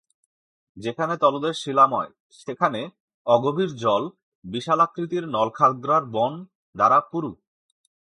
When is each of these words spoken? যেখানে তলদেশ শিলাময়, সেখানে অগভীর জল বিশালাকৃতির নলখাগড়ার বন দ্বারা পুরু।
যেখানে 0.77 1.13
তলদেশ 1.17 1.55
শিলাময়, 1.63 2.11
সেখানে 2.39 2.81
অগভীর 3.27 3.71
জল 3.75 4.03
বিশালাকৃতির 4.43 5.23
নলখাগড়ার 5.27 6.03
বন 6.05 6.33
দ্বারা 6.75 6.99
পুরু। 7.01 7.31